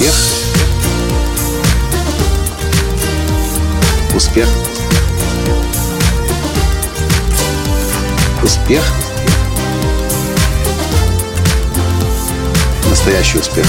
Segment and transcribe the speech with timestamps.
[0.00, 0.14] Успех.
[4.16, 4.48] Успех.
[8.42, 8.82] Успех.
[12.88, 13.66] Настоящий успех.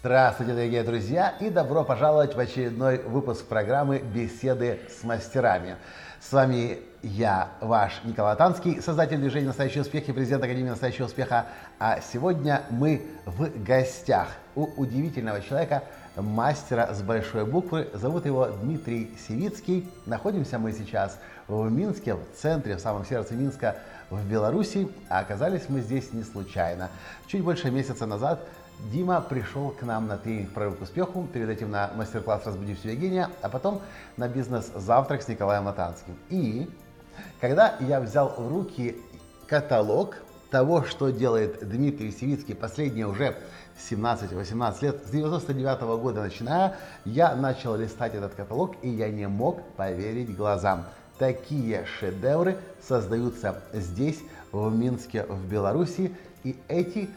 [0.00, 5.76] Здравствуйте, дорогие друзья, и добро пожаловать в очередной выпуск программы «Беседы с мастерами».
[6.20, 11.46] С вами я, ваш Николай Танский, создатель движения «Настоящий успех» и президент Академии «Настоящего успеха».
[11.78, 15.84] А сегодня мы в гостях у удивительного человека,
[16.16, 17.88] мастера с большой буквы.
[17.94, 19.88] Зовут его Дмитрий Севицкий.
[20.06, 23.76] Находимся мы сейчас в Минске, в центре, в самом сердце Минска,
[24.10, 24.88] в Беларуси.
[25.08, 26.90] А оказались мы здесь не случайно.
[27.28, 28.44] Чуть больше месяца назад
[28.78, 32.94] Дима пришел к нам на тренинг «Прорыв к успеху», перед этим на мастер-класс «Разбуди всего
[32.94, 33.80] гения», а потом
[34.16, 36.16] на бизнес-завтрак с Николаем Латанским.
[36.30, 36.70] И
[37.40, 38.96] когда я взял в руки
[39.48, 40.16] каталог
[40.50, 43.36] того, что делает Дмитрий Севицкий последние уже
[43.90, 49.26] 17-18 лет, с 99 -го года начиная, я начал листать этот каталог, и я не
[49.26, 50.84] мог поверить глазам.
[51.18, 54.20] Такие шедевры создаются здесь,
[54.52, 56.14] в Минске, в Беларуси,
[56.44, 57.10] и эти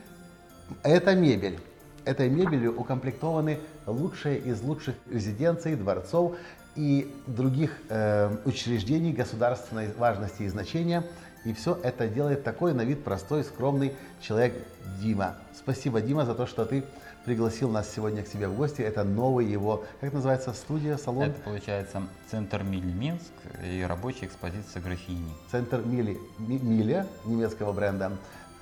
[0.84, 1.60] эта мебель.
[2.04, 6.36] Этой мебелью укомплектованы лучшие из лучших резиденций, дворцов
[6.76, 11.04] и других э, учреждений государственной важности и значения.
[11.46, 14.54] И все это делает такой на вид простой, скромный человек
[15.00, 15.36] Дима.
[15.56, 16.84] Спасибо, Дима, за то, что ты
[17.26, 18.82] пригласил нас сегодня к себе в гости.
[18.82, 21.30] Это новый его, как называется, студия, салон?
[21.30, 23.32] Это получается Центр Мили Минск
[23.64, 25.32] и рабочая экспозиция графини.
[25.52, 28.12] Центр Мили, Миля немецкого бренда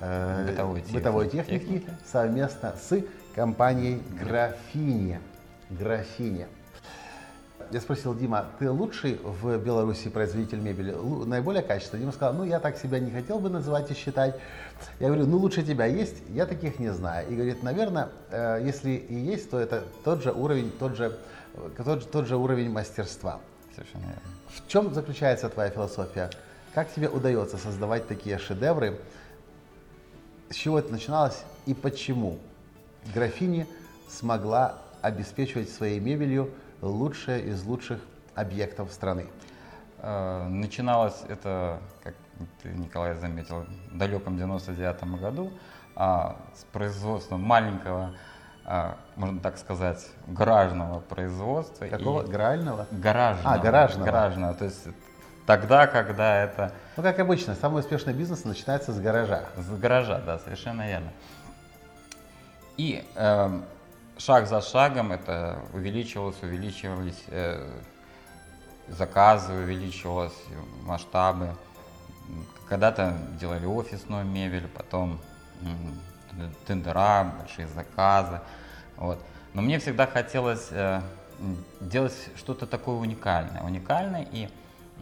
[0.00, 0.94] э, Бытовой техники.
[0.96, 1.90] бытовой техники, Техники.
[2.10, 2.98] совместно с
[3.34, 5.20] компанией Графиния.
[5.70, 6.48] Графиния.
[7.70, 10.90] Я спросил, Дима, ты лучший в Беларуси производитель мебели?
[11.26, 12.00] Наиболее качественный?
[12.00, 14.34] Дима сказал, ну я так себя не хотел бы называть и считать.
[14.98, 16.16] Я говорю, ну лучше тебя есть?
[16.30, 17.28] Я таких не знаю.
[17.28, 21.16] И говорит, наверное, э, если и есть, то это тот же уровень, тот же,
[21.54, 23.38] э, тот, же- тот же уровень мастерства.
[23.76, 24.20] Совершенно верно.
[24.48, 26.30] В чем заключается твоя философия?
[26.74, 28.98] Как тебе удается создавать такие шедевры?
[30.50, 32.38] С чего это начиналось и почему
[33.14, 33.68] графиня
[34.08, 36.50] смогла обеспечивать своей мебелью
[36.82, 38.00] лучшие из лучших
[38.34, 39.26] объектов страны?
[39.98, 42.14] Э, Начиналось это, как
[42.62, 45.52] ты, Николай, заметил, в далеком 99 году
[45.94, 48.14] а, с производства маленького,
[48.64, 51.84] а, можно так сказать, гаражного производства.
[51.84, 52.22] и- Какого?
[52.24, 52.86] Грального?
[52.90, 53.54] Гаражного.
[53.54, 54.04] А, гаражного.
[54.06, 54.54] Гаражного.
[54.54, 54.86] То есть
[55.46, 59.44] тогда, когда это Ну, как обычно, самый успешный бизнес начинается с гаража.
[59.56, 61.10] С гаража, да, совершенно верно.
[62.76, 63.64] И эм,
[64.18, 67.68] шаг за шагом это увеличивалось, увеличивались э,
[68.88, 70.36] заказы, увеличивалось
[70.82, 71.56] масштабы.
[72.68, 75.20] Когда-то делали офисную мебель, потом
[76.66, 78.40] тендера, большие заказы.
[78.96, 79.18] Вот.
[79.54, 81.00] Но мне всегда хотелось э,
[81.80, 83.62] делать что-то такое уникальное.
[83.62, 84.48] Уникальное и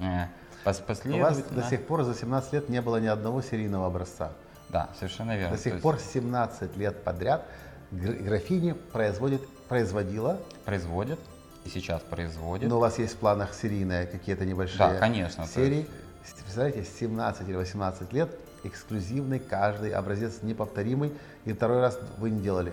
[0.00, 0.28] э, пос-
[0.64, 1.62] У вас последовательно...
[1.62, 4.32] до сих пор за 17 лет не было ни одного серийного образца.
[4.68, 5.50] Да, совершенно верно.
[5.52, 7.44] До То сих есть- пор 17 лет подряд
[7.90, 11.18] гр- графиня производит, производила производит
[11.64, 12.68] и сейчас производит.
[12.68, 15.86] Но у вас есть в планах серийные какие-то небольшие Да, конечно, то серии.
[16.26, 18.30] С- Представляете, с 17 или 18 лет
[18.64, 21.12] эксклюзивный каждый образец неповторимый,
[21.46, 22.72] и второй раз вы не делали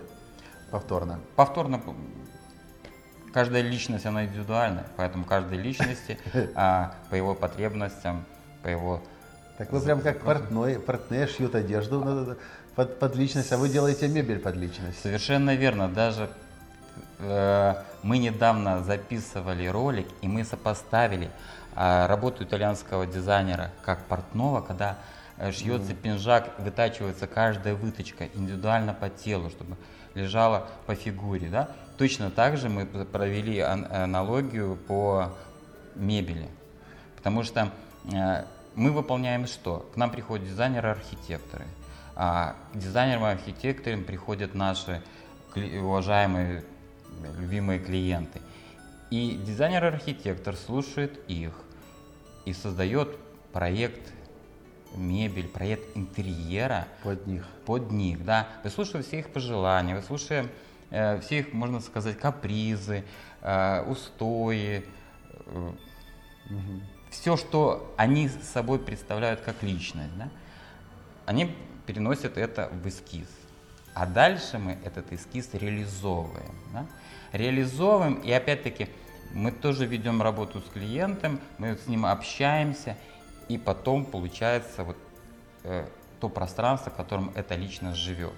[0.72, 1.20] повторно.
[1.36, 1.82] Повторно
[3.36, 6.18] каждая личность она индивидуальна, поэтому каждой личности
[6.56, 8.24] а, по его потребностям,
[8.64, 9.02] по его
[9.58, 12.38] Так вы прям как портной, портные шьют одежду на-
[12.76, 15.02] под, под личность, а вы делаете мебель под личность.
[15.02, 15.90] Совершенно верно.
[15.90, 16.30] Даже
[17.20, 21.30] э, мы недавно записывали ролик, и мы сопоставили
[21.76, 24.98] э, работу итальянского дизайнера как портного, когда
[25.38, 29.76] э, шьется пинжак, вытачивается каждая выточка индивидуально по телу, чтобы
[30.14, 31.50] лежала по фигуре.
[31.50, 31.70] Да?
[31.98, 35.32] Точно так же мы провели ан- аналогию по
[35.96, 36.50] мебели.
[37.16, 37.72] Потому что
[38.12, 38.44] э,
[38.76, 39.90] мы выполняем что?
[39.94, 41.66] К нам приходят дизайнеры-архитекторы.
[42.16, 45.02] А к дизайнерам-архитекторам приходят наши
[45.56, 46.64] уважаемые,
[47.40, 48.42] любимые клиенты.
[49.10, 51.54] И дизайнер-архитектор слушает их
[52.44, 53.18] и создает
[53.54, 54.12] проект
[54.96, 57.46] мебель, проект интерьера Под них.
[57.66, 60.48] под них, да, выслушивая все их пожелания, выслушивая
[61.22, 63.04] все их, можно сказать, капризы,
[63.42, 64.86] э, устои,
[67.10, 70.30] все, что они собой представляют как личность, да,
[71.26, 71.56] они
[71.86, 73.28] переносят это в эскиз.
[73.94, 76.56] А дальше мы этот эскиз реализовываем.
[76.74, 76.86] да.
[77.32, 78.90] Реализовываем, и опять-таки
[79.34, 82.98] мы тоже ведем работу с клиентом, мы с ним общаемся,
[83.48, 84.98] и потом получается вот
[85.64, 85.88] э,
[86.20, 88.34] то пространство, в котором эта личность живет.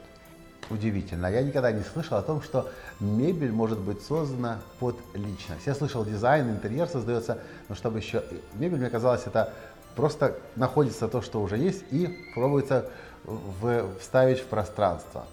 [0.69, 1.27] Удивительно.
[1.27, 2.69] Я никогда не слышал о том, что
[2.99, 5.65] мебель может быть создана под личность.
[5.65, 8.23] Я слышал, дизайн, интерьер создается, но чтобы еще...
[8.53, 9.53] Мебель, мне казалось, это
[9.95, 12.89] просто находится то, что уже есть, и пробуется
[13.23, 15.25] в, вставить в пространство.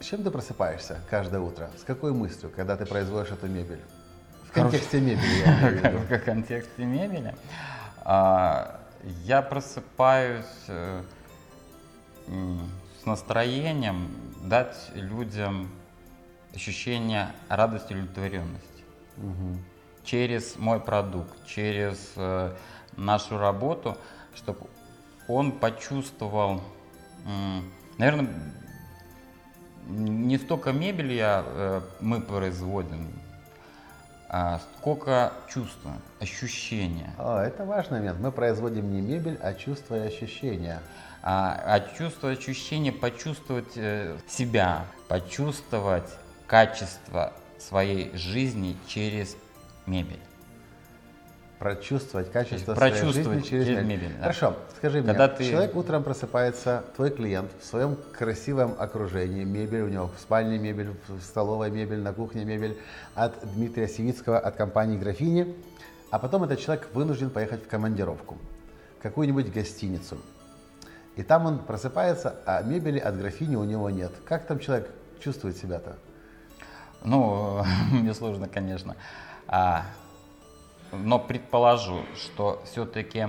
[0.00, 1.70] С чем ты просыпаешься каждое утро?
[1.80, 3.80] С какой мыслью, когда ты производишь эту мебель?
[4.48, 6.16] В контексте мебели, я имею в виду.
[6.16, 7.34] В контексте мебели.
[8.02, 8.80] А,
[9.24, 11.02] Я просыпаюсь э,
[13.02, 14.08] с настроением
[14.44, 15.70] дать людям
[16.54, 18.84] ощущение радости и удовлетворенности
[20.04, 22.54] через мой продукт, через э,
[22.96, 23.96] нашу работу,
[24.34, 24.66] чтобы
[25.28, 26.60] он почувствовал,
[27.96, 28.28] наверное,
[29.86, 33.08] не столько мебель я, э, мы производим,
[34.28, 37.14] а сколько чувства, ощущения.
[37.18, 38.20] О, это важный момент.
[38.20, 40.80] Мы производим не мебель, а чувства и ощущения.
[41.26, 46.10] А, а чувство, ощущение, почувствовать э, себя, почувствовать
[46.46, 49.34] качество своей жизни через
[49.86, 50.20] мебель.
[51.58, 54.02] Прочувствовать качество Прочувствовать своей жизни через, через мебель.
[54.02, 54.20] мебель, да.
[54.20, 59.80] Хорошо, скажи Когда мне, ты- человек утром просыпается, твой клиент, в своем красивом окружении, мебель
[59.80, 62.76] у него, в спальне мебель, в столовой мебель, на кухне мебель,
[63.14, 65.56] от Дмитрия Сивицкого, от компании «Графини»,
[66.10, 68.36] а потом этот человек вынужден поехать в командировку,
[68.98, 70.18] в какую-нибудь гостиницу.
[71.16, 74.12] И там он просыпается, а мебели от «Графини» у него нет.
[74.24, 74.90] Как там человек
[75.22, 75.96] чувствует себя-то?
[77.04, 77.62] Ну,
[77.92, 78.96] мне сложно, конечно.
[79.46, 79.84] А,
[80.92, 83.28] но предположу, что все-таки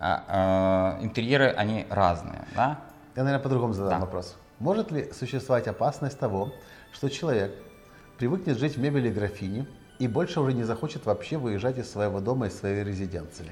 [0.00, 2.78] интерьеры, они разные, да?
[3.16, 4.06] Я, наверное, по-другому задам Да.
[4.06, 4.36] вопрос.
[4.58, 6.52] Может ли существовать опасность того,
[6.92, 7.54] что человек
[8.16, 9.66] привыкнет жить в мебели графини
[9.98, 13.50] и больше уже не захочет вообще выезжать из своего дома, из своей резиденции?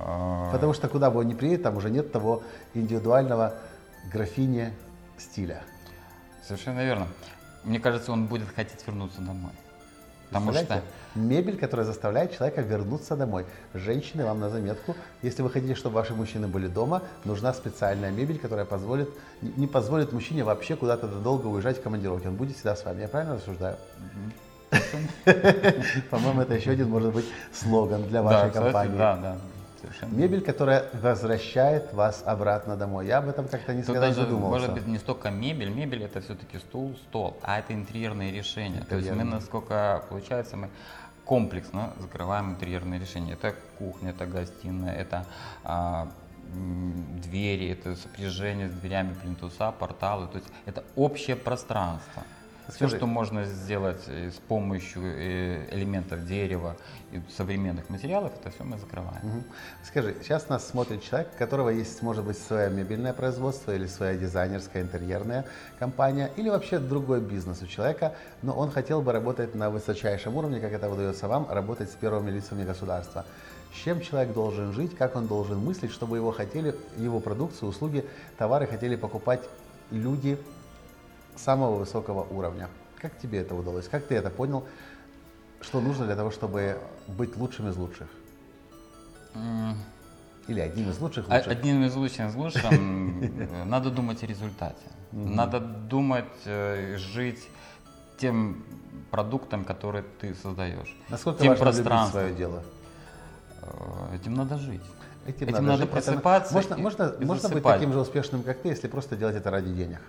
[0.00, 2.42] А, Потому что куда бы он ни приедет, там уже нет того
[2.74, 3.54] индивидуального
[4.12, 4.72] графини
[5.18, 5.62] стиля.
[6.46, 7.06] Совершенно верно.
[7.64, 9.52] Мне кажется, он будет хотеть вернуться домой.
[10.28, 10.82] Потому что?
[11.14, 13.46] Мебель, которая заставляет человека вернуться домой.
[13.72, 18.38] Женщины, вам на заметку, если вы хотите, чтобы ваши мужчины были дома, нужна специальная мебель,
[18.38, 19.08] которая позволит,
[19.40, 22.28] не позволит мужчине вообще куда-то долго уезжать в командировке.
[22.28, 23.00] Он будет всегда с вами.
[23.02, 23.76] Я правильно рассуждаю?
[26.10, 28.98] По-моему, это еще один, может быть, слоган для да, вашей компании.
[28.98, 29.36] да, да,
[29.86, 30.14] совершенно.
[30.14, 33.06] Мебель, которая возвращает вас обратно домой.
[33.06, 34.48] Я об этом как-то не даже, задумывался.
[34.48, 38.84] может быть, не столько мебель, мебель это все-таки стул, стол, а это интерьерные решения.
[38.88, 39.34] То есть мы, Интерьерные.
[39.34, 40.68] насколько получается, мы
[41.24, 43.32] комплексно закрываем интерьерные решения.
[43.32, 45.26] Это кухня, это гостиная, это
[45.64, 46.08] а,
[46.52, 50.28] двери, это сопряжение с дверями плинтуса, порталы.
[50.28, 52.22] То есть это общее пространство.
[52.68, 56.76] Все, что можно сделать э, с помощью э, элементов дерева
[57.12, 59.20] и современных материалов, это все мы закрываем.
[59.22, 59.44] Мгм.
[59.84, 64.16] Скажи, сейчас нас смотрит человек, у которого есть, может быть, свое мебельное производство или своя
[64.16, 65.44] дизайнерская интерьерная
[65.78, 70.60] компания, или вообще другой бизнес у человека, но он хотел бы работать на высочайшем уровне,
[70.60, 73.24] как это выдается вам, работать с первыми лицами государства.
[73.72, 78.04] С чем человек должен жить, как он должен мыслить, чтобы его хотели, его продукцию, услуги,
[78.38, 79.40] товары хотели покупать
[79.90, 80.38] люди
[81.36, 82.68] самого высокого уровня.
[83.00, 83.88] Как тебе это удалось?
[83.88, 84.64] Как ты это понял?
[85.60, 88.08] Что нужно для того, чтобы быть лучшим из лучших?
[90.48, 91.48] Или одним из лучших лучших?
[91.48, 94.76] Одним из лучших лучших э, надо думать о результате.
[95.12, 97.48] Надо думать, э, жить
[98.18, 98.64] тем
[99.10, 100.96] продуктом, который ты создаешь.
[101.08, 102.62] Насколько тем важно любить свое дело?
[103.62, 104.82] Э, Этим надо жить.
[105.26, 105.82] Этим, Этим надо.
[105.82, 109.16] Это- просыпаться можно, и- можно, и можно быть таким же успешным, как ты, если просто
[109.16, 110.00] делать это ради денег.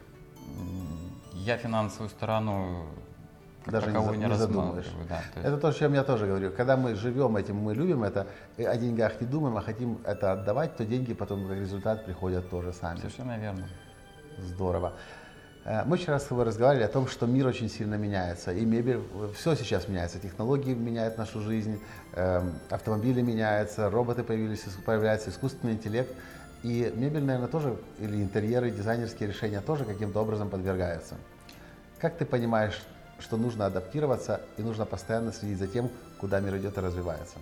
[1.47, 2.87] Я финансовую сторону
[3.67, 4.83] Даже не не, рассматриваю.
[5.07, 6.51] Да, то есть Это то, о чем я тоже говорю.
[6.51, 8.27] Когда мы живем этим, мы любим это,
[8.57, 12.49] и о деньгах не думаем, а хотим это отдавать, то деньги потом как результат приходят
[12.49, 12.97] тоже сами.
[12.97, 13.65] Совершенно верно.
[14.37, 14.91] Здорово.
[15.63, 18.51] Э, Мы вчера с тобой разговаривали о том, что мир очень сильно меняется.
[18.51, 18.99] И мебель,
[19.33, 20.19] все сейчас меняется.
[20.19, 21.79] Технологии меняют нашу жизнь,
[22.15, 26.13] эм, автомобили меняются, роботы появились, появляется искусственный интеллект.
[26.63, 31.15] И мебель, наверное, тоже, или интерьеры, дизайнерские решения тоже каким-то образом подвергаются.
[31.99, 32.79] Как ты понимаешь,
[33.19, 35.89] что нужно адаптироваться и нужно постоянно следить за тем,
[36.19, 37.37] куда мир идет и развивается?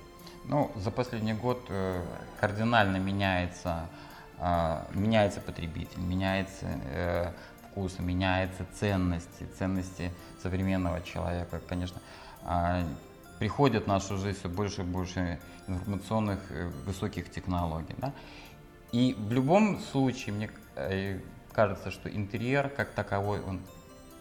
[0.45, 2.01] Ну, за последний год э,
[2.39, 3.89] кардинально меняется,
[4.39, 7.31] э, меняется потребитель, меняется э,
[7.63, 12.00] вкус, меняются ценности, ценности современного человека, конечно.
[12.43, 12.83] А,
[13.39, 17.95] приходит в нашу жизнь все больше и больше информационных э, высоких технологий.
[17.97, 18.13] Да?
[18.93, 20.50] И в любом случае, мне
[21.51, 23.59] кажется, что интерьер как таковой, он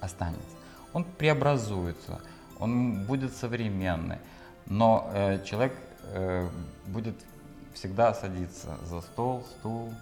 [0.04, 0.56] останется.
[0.92, 2.20] Он преобразуется,
[2.58, 4.18] он будет современный,
[4.66, 6.48] но э, человек э,
[6.86, 7.16] будет
[7.74, 9.92] всегда садиться за стол, стул,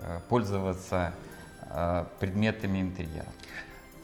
[0.00, 1.12] э, пользоваться
[1.70, 3.28] э, предметами интерьера.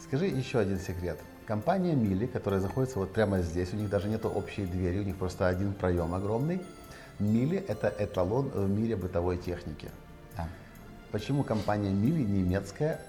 [0.02, 1.18] Скажи еще один секрет.
[1.46, 5.16] Компания Мили, которая находится вот прямо здесь, у них даже нет общей двери, у них
[5.16, 6.60] просто один проем огромный.
[7.18, 9.88] Мили– это эталон в мире бытовой техники.
[10.36, 10.48] Да.
[11.10, 13.00] Почему компания Мили немецкая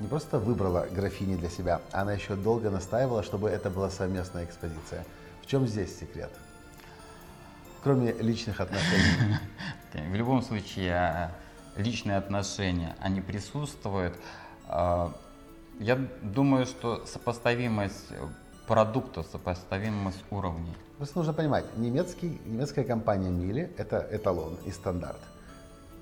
[0.00, 4.44] не просто выбрала графини для себя, а она еще долго настаивала, чтобы это была совместная
[4.44, 5.04] экспозиция.
[5.42, 6.30] В чем здесь секрет?
[7.82, 9.36] Кроме личных отношений.
[9.92, 11.30] В любом случае,
[11.76, 14.14] э, личные отношения, они присутствуют.
[14.68, 15.10] Э,
[15.78, 18.12] Я думаю, что сопоставимость
[18.66, 20.74] продукта, сопоставимость уровней.
[20.96, 25.20] Просто нужно понимать, немецкий, немецкая компания Мили– это эталон и стандарт.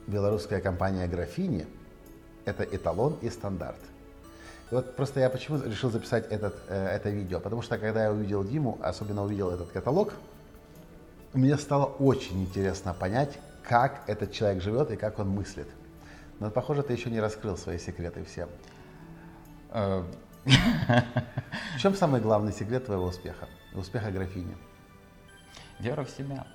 [0.07, 1.67] Белорусская компания Графини–
[2.49, 3.81] это эталон и стандарт.
[4.71, 8.13] И вот просто я почему решил записать этот, э, это видео, потому что когда я
[8.13, 10.13] увидел Диму, особенно увидел этот каталог,
[11.33, 15.69] мне стало очень интересно понять, как этот человек живет и как он мыслит.
[16.41, 18.49] Но, похоже, ты еще не раскрыл свои секреты всем.
[19.71, 20.03] Э,
[21.77, 24.57] В чем самый главный секрет твоего успеха, успеха графини?
[25.79, 26.47] Вера в себя.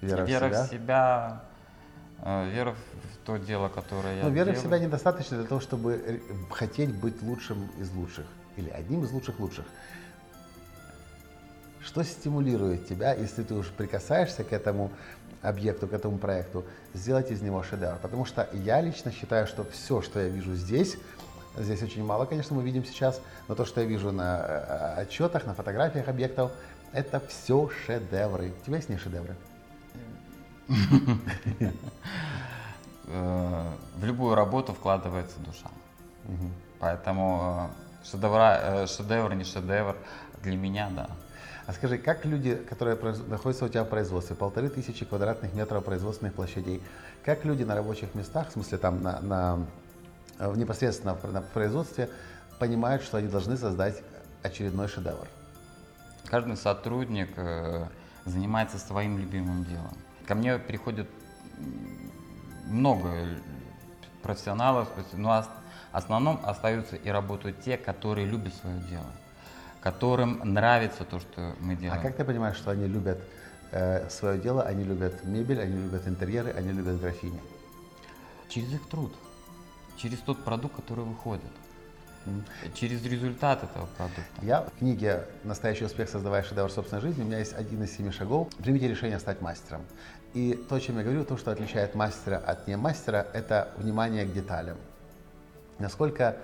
[0.00, 0.64] Вера, Вера в себя?
[0.64, 1.44] в себя,
[2.24, 4.68] вера в то дело, которое я Но веры в делаю.
[4.68, 8.26] себя недостаточно для того, чтобы хотеть быть лучшим из лучших
[8.56, 9.64] или одним из лучших лучших.
[11.82, 14.90] Что стимулирует тебя, если ты уже прикасаешься к этому
[15.42, 16.64] объекту, к этому проекту,
[16.94, 17.98] сделать из него шедевр?
[18.00, 20.96] Потому что я лично считаю, что все, что я вижу здесь,
[21.58, 24.40] здесь очень мало, конечно, мы видим сейчас, но то, что я вижу на
[24.96, 26.52] э, отчетах, на фотографиях объектов,
[26.92, 28.52] это все шедевры.
[28.62, 29.36] У тебя есть не шедевры?
[33.06, 35.68] Э, в любую работу вкладывается душа.
[36.78, 37.70] Поэтому
[38.02, 39.96] э, шедевра, э, шедевр, не шедевр,
[40.42, 41.10] для меня, да.
[41.66, 42.96] А скажи, как люди, которые
[43.28, 46.82] находятся у тебя в производстве, полторы тысячи квадратных метров производственных площадей,
[47.24, 49.66] как люди на рабочих местах, в смысле там на, на,
[50.38, 52.08] э, непосредственно в- на производстве,
[52.58, 54.02] понимают, что они должны создать
[54.42, 55.28] очередной шедевр?
[56.24, 57.28] Каждый сотрудник
[58.24, 59.94] занимается своим любимым делом.
[60.26, 61.08] Ко мне приходит
[61.58, 62.10] м,
[62.66, 63.12] много
[64.22, 65.48] профессионалов, но ос-
[65.92, 69.06] в основном остаются и работают те, которые любят свое дело,
[69.80, 72.02] которым нравится то, что мы А делаем.
[72.02, 73.18] как ты понимаешь, что они любят
[73.70, 77.40] э, свое дело, они любят мебель, они любят интерьеры, они любят графини?
[78.48, 79.12] Через их труд,
[79.96, 81.52] через тот продукт, который выходит,
[82.74, 84.22] через результат этого продукта.
[84.42, 86.08] Я в книге «Настоящий успех.
[86.08, 88.48] Создавая шедевр собственной жизни» у меня есть один из семи шагов.
[88.58, 89.82] Примите решение стать мастером.
[90.34, 94.24] И то, о чем я говорю, то, что отличает мастера от не мастера, это внимание
[94.24, 94.76] к деталям.
[95.78, 96.36] Насколько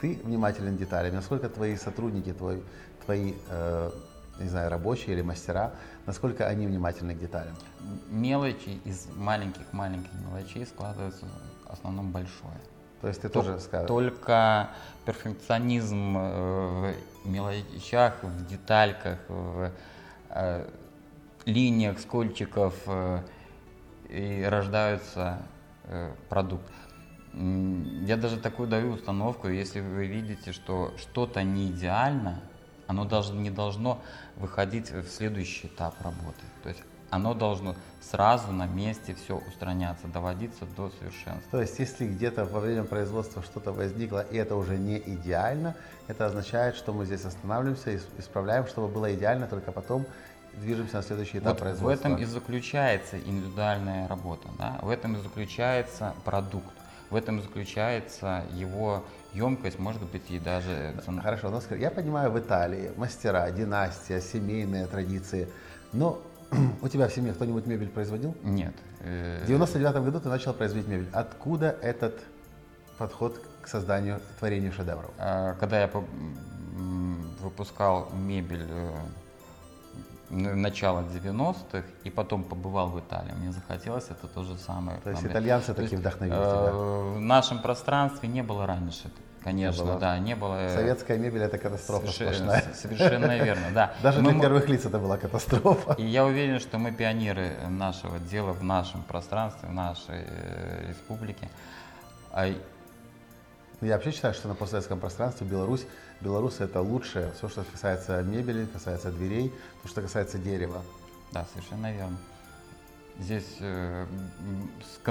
[0.00, 2.62] ты внимателен к деталям, насколько твои сотрудники, твой,
[3.04, 3.90] твои, э,
[4.40, 5.72] не знаю, рабочие или мастера,
[6.06, 7.54] насколько они внимательны к деталям.
[8.08, 11.26] Мелочи из маленьких-маленьких мелочей складываются
[11.64, 12.60] в основном большое.
[13.00, 13.88] То есть ты тоже скажешь.
[13.88, 14.70] Только
[15.04, 19.70] перфекционизм э, в мелочах, в детальках, в
[20.30, 20.68] э,
[21.44, 23.20] линиях, скольчиков э,
[24.08, 25.42] и рождается
[26.28, 26.72] продукт.
[27.32, 32.40] Я даже такую даю установку, если вы видите, что что-то не идеально,
[32.88, 34.02] оно даже не должно
[34.34, 36.40] выходить в следующий этап работы.
[36.64, 41.50] То есть оно должно сразу на месте все устраняться, доводиться до совершенства.
[41.50, 45.74] То есть, если где-то во время производства что-то возникло, и это уже не идеально,
[46.08, 50.06] это означает, что мы здесь останавливаемся, ис- исправляем, чтобы было идеально, только потом
[50.54, 52.08] движемся на следующий этап Вот в производства.
[52.08, 54.78] этом и заключается индивидуальная работа, да?
[54.82, 56.72] в этом и заключается продукт,
[57.10, 60.94] в этом и заключается его емкость, может быть, и даже.
[61.22, 65.48] Хорошо, скажи, я понимаю, в Италии мастера, династия, семейные традиции,
[65.92, 66.20] но
[66.82, 68.34] у тебя в семье кто-нибудь мебель производил?
[68.42, 68.74] Нет.
[69.00, 71.08] э, В 99 году ты начал производить мебель.
[71.12, 72.20] Откуда этот
[72.98, 75.10] подход к созданию, творению шедевров?
[75.18, 75.90] а, Когда я
[77.40, 78.90] выпускал мебель э,
[80.30, 84.98] начала 90-х и потом побывал в Италии, мне захотелось это то же самое.
[85.00, 86.72] То есть итальянцы то таки есть, вдохновили э, тебя.
[86.72, 89.10] В нашем пространстве не было раньше,
[89.50, 89.98] конечно, было.
[89.98, 90.56] да, не было.
[90.56, 92.74] э, Советская мебель это катастрофа совершенно- сплошная.
[92.74, 93.94] Совершенно верно, да.
[94.02, 95.92] Даже Мы для первых лиц это была катастрофа.
[95.94, 101.48] И я уверен, что мы пионеры нашего дела в нашем пространстве, в нашей э, республике.
[102.32, 102.46] А
[103.80, 105.86] Я вообще считаю, что на постсоветском пространстве Беларусь,
[106.20, 110.82] Беларусь это лучшее, все, что касается мебели, касается дверей, то, что касается дерева.
[111.32, 112.16] Да, совершенно верно.
[113.18, 114.06] Здесь э,
[114.80, 115.04] в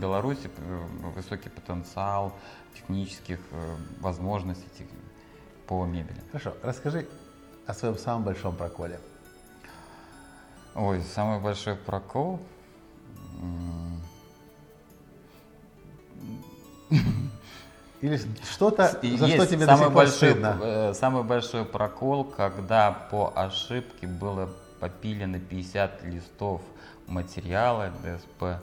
[0.00, 2.32] Беларуси э, высокий потенциал
[2.74, 4.86] технических э, возможностей
[5.66, 6.22] по мебели.
[6.32, 7.06] Хорошо, расскажи
[7.66, 8.98] о своем самом большом проколе.
[10.74, 12.40] Ой, самый большой прокол.
[18.00, 20.58] Или что-то, за что тебе до самый сих пор стыдно?
[20.62, 24.50] э, самый большой прокол, когда по ошибке было
[24.80, 26.60] попилено 50 листов
[27.06, 28.62] материала ДСП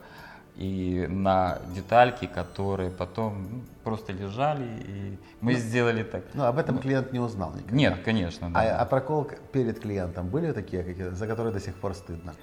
[0.55, 6.23] и на детальки, которые потом ну, просто лежали, и мы сделали так.
[6.33, 7.75] Ну, об этом клиент не узнал никогда.
[7.75, 8.59] Нет, конечно, да.
[8.59, 12.35] А, а прокол перед клиентом были такие, какие, за которые до сих пор стыдно?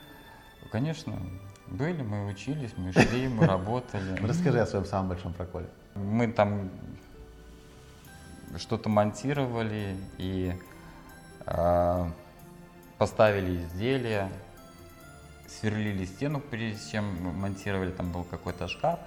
[0.73, 1.14] Конечно,
[1.69, 4.16] были, мы учились, мы шли, мы работали.
[4.26, 5.66] Расскажи о своем самом большом проколе.
[5.95, 6.71] Мы там
[8.59, 10.52] что-то монтировали и
[11.47, 12.11] а,
[12.99, 14.28] поставили изделия,
[15.59, 17.04] сверлили стену, прежде чем
[17.38, 18.99] монтировали, там был какой-то шкаф.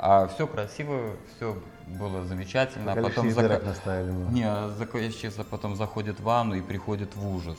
[0.00, 2.92] А все красиво, все было замечательно.
[2.92, 4.10] А потом дырок наставили.
[4.12, 4.32] мы.
[4.32, 7.58] Не, а заказчица потом заходит в ванну и приходит в ужас.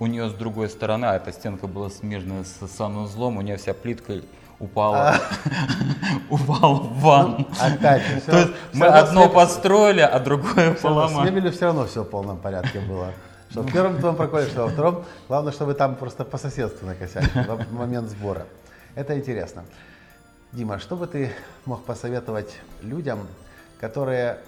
[0.00, 3.74] У нее с другой стороны, а эта стенка была смежная с санузлом, у нее вся
[3.74, 4.14] плитка
[4.58, 5.20] упала,
[6.30, 7.46] упала в ванну.
[7.60, 8.24] Опять.
[8.26, 11.30] То есть мы одно построили, а другое равно С поломали.
[11.30, 13.12] мебелью все равно все в полном порядке было.
[13.52, 15.04] Что в первом твоем проколе, что во втором.
[15.28, 18.46] Главное, чтобы там просто по соседству накосячили в момент сбора.
[18.94, 19.66] Это интересно.
[20.52, 21.30] Дима, что бы ты
[21.66, 23.28] мог посоветовать людям,
[23.78, 24.38] которые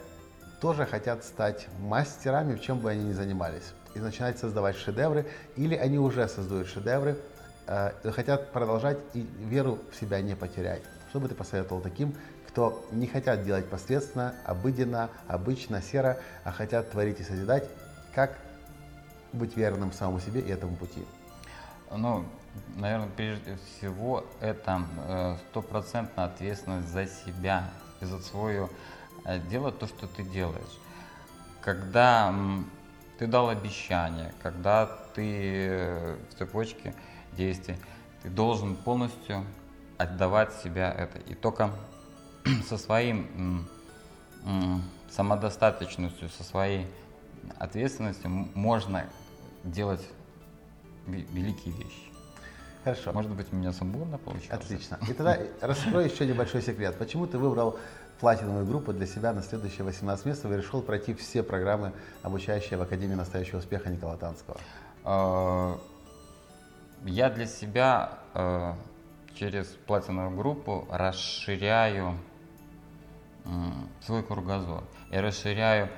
[0.59, 5.75] тоже хотят стать мастерами, в чем бы они ни занимались, и начинать создавать шедевры, или
[5.75, 7.19] они уже создают шедевры,
[7.67, 10.81] э, хотят продолжать и веру в себя не потерять.
[11.11, 12.15] Что бы ты посоветовал таким,
[12.49, 17.69] кто не хотят делать посредственно, обыденно, обычно, серо, а хотят творить и созидать,
[18.15, 18.31] как
[19.35, 21.05] быть верным самому себе и этому пути?
[21.91, 22.25] Ну,
[22.77, 28.69] наверное, прежде всего, это э, стопроцентная ответственность за себя и за свое
[29.25, 30.79] э, дело, то, что ты делаешь.
[31.61, 32.35] Когда
[33.19, 36.95] ты дал обещание, когда ты э, в цепочке
[37.33, 37.77] действий,
[38.23, 39.45] ты должен полностью
[39.99, 41.19] отдавать себя это.
[41.31, 41.71] И только
[42.69, 43.69] со своим
[45.09, 46.87] самодостаточностью, со своей
[47.59, 49.07] ответственностью можно
[49.65, 50.07] делать
[51.07, 52.11] ве- великие вещи.
[52.85, 53.13] Хорошо.
[53.13, 54.51] Может быть, у меня сумбурно получилось?
[54.51, 54.99] Отлично.
[55.09, 56.97] И тогда раскрой еще небольшой секрет.
[56.99, 57.79] Почему ты выбрал
[58.21, 62.83] платиновую группу для себя на следующие 18 месяцев и решил пройти все программы, обучающие в
[62.83, 64.59] Академии настоящего успеха Никола Танского?
[65.05, 65.77] Э,
[67.07, 68.73] Я для себя э,
[69.35, 72.19] через платиновую группу расширяю
[74.01, 74.85] свой кругозор.
[75.11, 75.91] Я расширяю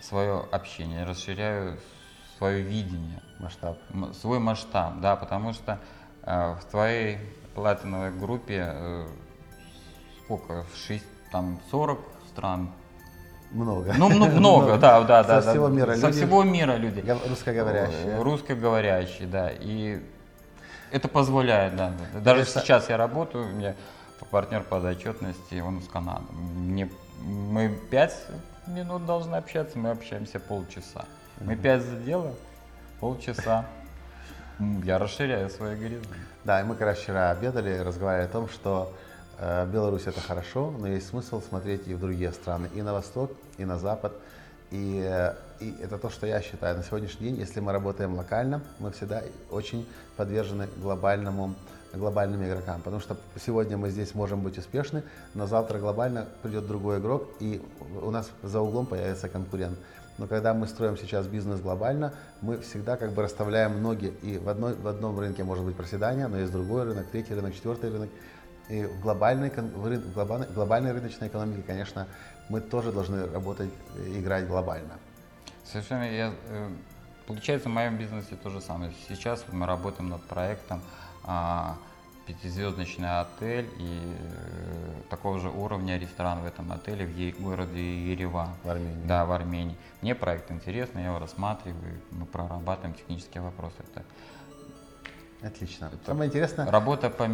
[0.00, 1.78] свое общение, расширяю
[2.38, 3.20] свое видение.
[3.38, 3.78] Масштаб.
[4.20, 5.78] свой масштаб, да, потому что
[6.22, 7.18] э, в твоей
[7.54, 9.06] платиновой группе э,
[10.24, 11.98] сколько, шесть, там 40
[12.30, 12.70] стран,
[13.50, 13.92] Много.
[13.98, 15.40] ну, ну, много, да, да, да.
[15.40, 15.50] Со да.
[15.52, 16.18] всего мира Со люди.
[16.18, 17.00] всего мира люди.
[17.00, 18.22] Гов- Русскоговорящие.
[18.22, 19.50] Русскоговорящие, да.
[19.50, 20.00] И
[20.90, 21.92] это позволяет, да.
[22.12, 22.20] да.
[22.20, 22.60] Даже Конечно.
[22.60, 23.74] сейчас я работаю, у меня
[24.30, 26.24] партнер по отчетности, он из Канады.
[26.32, 28.16] Мне, мы пять
[28.66, 31.04] минут должны общаться, мы общаемся полчаса.
[31.40, 32.32] Мы пять за дело,
[33.00, 33.66] полчаса.
[34.84, 36.14] Я расширяю свои горизонты.
[36.44, 38.92] Да, и мы когда вчера обедали, разговаривали о том, что
[39.38, 43.32] э, Беларусь это хорошо, но есть смысл смотреть и в другие страны, и на восток,
[43.58, 44.12] и на запад.
[44.70, 46.76] И, э, и это то, что я считаю.
[46.76, 51.54] На сегодняшний день, если мы работаем локально, мы всегда очень подвержены глобальному,
[51.92, 52.80] глобальным игрокам.
[52.82, 55.02] Потому что сегодня мы здесь можем быть успешны,
[55.34, 57.60] но завтра глобально придет другой игрок, и
[58.02, 59.76] у нас за углом появится конкурент.
[60.18, 64.14] Но когда мы строим сейчас бизнес глобально, мы всегда как бы расставляем ноги.
[64.22, 67.54] И в, одной, в одном рынке может быть проседание, но есть другой рынок, третий рынок,
[67.54, 68.10] четвертый рынок.
[68.68, 72.06] И в глобальной, в глобальной, глобальной рыночной экономике, конечно,
[72.48, 74.94] мы тоже должны работать, э, играть глобально.
[75.64, 76.68] Совершенно я, э,
[77.26, 78.92] получается в моем бизнесе то же самое.
[79.08, 80.80] Сейчас мы работаем над проектом
[81.24, 81.76] а,
[82.26, 88.50] пятизвездочный отель и э, такого же уровня ресторан в этом отеле в Е- городе Ереван.
[88.62, 89.06] В Армении.
[89.06, 89.76] Да, в Армении.
[90.02, 93.76] Мне проект интересный, я его рассматриваю, мы прорабатываем технические вопросы.
[93.90, 94.04] Это
[95.42, 95.90] Отлично.
[96.06, 97.28] Самое интересное, работа по...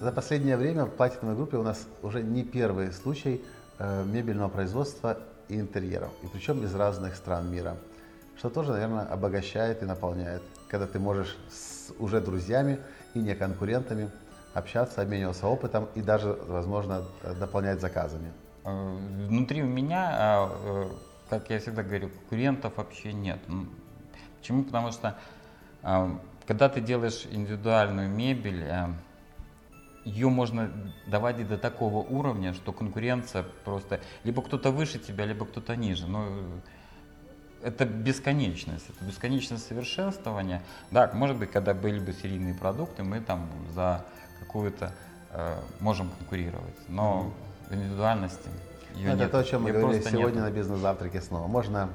[0.00, 3.40] за последнее время в платиновой группе у нас уже не первый случай
[3.78, 6.10] э, мебельного производства и интерьеров.
[6.22, 7.76] И причем из разных стран мира.
[8.36, 10.42] Что тоже, наверное, обогащает и наполняет.
[10.68, 12.80] Когда ты можешь с уже друзьями
[13.14, 14.10] и не конкурентами
[14.54, 18.32] общаться, обмениваться опытом и даже, возможно, э, дополнять заказами.
[18.64, 20.90] Э, Внутри у меня, а, э,
[21.30, 23.40] как я всегда говорю, конкурентов вообще нет.
[24.38, 24.64] Почему?
[24.64, 25.16] Потому что
[25.82, 28.64] а, когда ты делаешь индивидуальную мебель,
[30.04, 30.70] ее можно
[31.06, 36.06] доводить до такого уровня, что конкуренция просто либо кто-то выше тебя, либо кто-то ниже.
[36.06, 36.60] Но э,
[37.62, 40.62] это бесконечность, это бесконечность совершенствования.
[40.90, 44.04] Да, может быть, когда были бы серийные продукты, мы там за
[44.46, 44.92] какую-то
[45.30, 47.32] э, можем конкурировать, но
[47.70, 48.48] в индивидуальности
[48.94, 49.30] Её Это нет.
[49.30, 50.40] то, о чем мы Её говорили сегодня нету.
[50.40, 51.46] на бизнес-завтраке снова.
[51.46, 51.88] Можно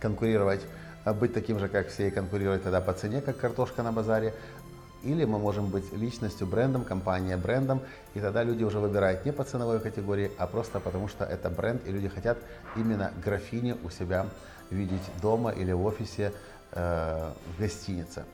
[0.00, 0.60] конкурировать,
[1.04, 4.32] а, быть таким же, как все, и конкурировать тогда по цене, как картошка на базаре.
[5.02, 7.80] Или мы можем быть личностью, брендом, компания брендом,
[8.14, 11.82] и тогда люди уже выбирают не по ценовой категории, а просто потому что это бренд,
[11.88, 12.38] и люди хотят
[12.76, 14.26] именно графини у себя
[14.70, 16.32] видеть дома или в офисе,
[16.72, 18.24] э, в гостинице.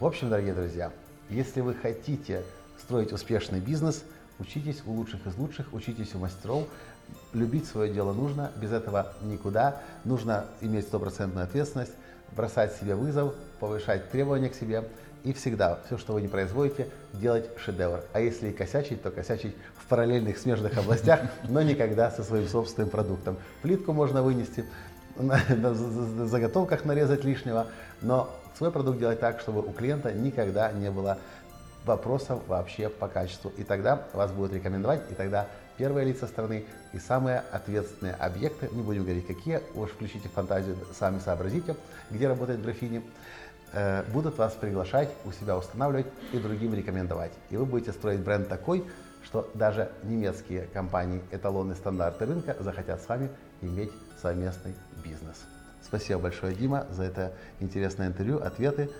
[0.00, 0.92] В общем, дорогие друзья,
[1.28, 2.44] если вы хотите
[2.80, 4.04] строить успешный бизнес,
[4.38, 6.68] учитесь у лучших из лучших, учитесь у мастеров.
[7.32, 9.80] Любить свое дело нужно, без этого никуда.
[10.04, 11.90] Нужно иметь стопроцентную ответственность,
[12.30, 14.84] бросать себе вызов, повышать требования к себе
[15.24, 18.04] и всегда все, что вы не производите, делать шедевр.
[18.12, 22.88] А если и косячить, то косячить в параллельных смежных областях, но никогда со своим собственным
[22.88, 23.36] продуктом.
[23.62, 24.64] Плитку можно вынести,
[25.16, 27.66] на, заготовках нарезать лишнего,
[28.00, 31.18] но свой продукт делать так, чтобы у клиента никогда не было
[31.84, 33.50] вопросов вообще по качеству.
[33.56, 38.82] И тогда вас будут рекомендовать, и тогда первые лица страны и самые ответственные объекты, не
[38.82, 41.76] будем говорить какие, уж включите фантазию, сами сообразите,
[42.10, 43.02] где работает графини,
[43.72, 47.32] э, будут вас приглашать, у себя устанавливать и другим рекомендовать.
[47.50, 48.84] И вы будете строить бренд такой,
[49.22, 53.30] что даже немецкие компании, эталоны, стандарты рынка захотят с вами
[53.62, 55.44] иметь совместный бизнес.
[55.82, 58.90] Спасибо большое, Дима, за это интересное интервью, ответы.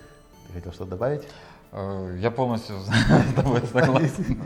[0.47, 1.27] Ты хотел что-то добавить?
[1.71, 4.41] Э, Я полностью с тобой согласен.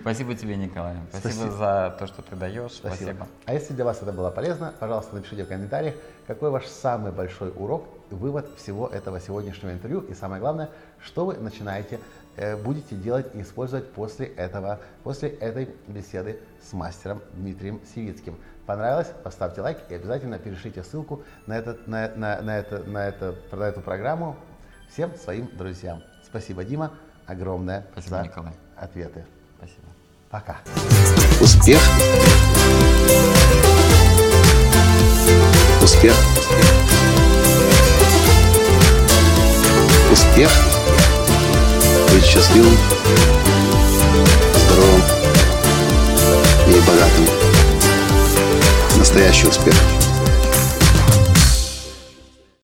[0.00, 0.96] Спасибо тебе, Николай.
[1.10, 1.56] Спасибо Спасибо.
[1.56, 2.72] за то, что ты даешь.
[2.72, 3.26] Спасибо.
[3.46, 5.94] А если для вас это было полезно, пожалуйста, напишите в комментариях,
[6.26, 10.00] какой ваш самый большой урок, вывод всего этого сегодняшнего интервью.
[10.02, 10.70] И самое главное,
[11.02, 11.98] что вы начинаете,
[12.36, 18.36] э, будете делать и использовать после этого, после этой беседы с мастером Дмитрием Сивицким.
[18.68, 19.06] Понравилось?
[19.24, 23.62] Поставьте лайк и обязательно перешлите ссылку на, этот, на, на, на, это, на, это, на
[23.62, 24.36] эту программу
[24.92, 26.02] всем своим друзьям.
[26.22, 26.92] Спасибо, Дима,
[27.26, 28.52] огромное Спасибо, за Николай.
[28.76, 29.24] ответы.
[29.56, 29.86] Спасибо.
[30.28, 30.58] Пока.
[31.40, 31.80] Успех.
[35.82, 36.14] Успех.
[40.12, 40.50] Успех.
[42.12, 42.76] Быть счастливым,
[44.54, 45.02] здоровым
[46.66, 47.37] и богатым.
[49.08, 49.97] Настоящий успех.